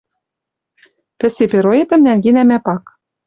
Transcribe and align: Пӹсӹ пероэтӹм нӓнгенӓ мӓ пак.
Пӹсӹ 1.19 1.45
пероэтӹм 1.51 1.99
нӓнгенӓ 2.05 2.43
мӓ 2.49 2.57
пак. 2.65 2.83